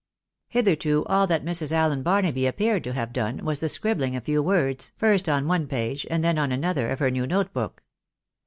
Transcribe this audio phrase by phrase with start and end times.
[0.47, 1.71] Hitherto all that Mrs.
[1.71, 5.67] AUen Barnaby appeared to have done was the scribbhng a few words, first on one
[5.67, 7.83] page and then on another, of her new note book.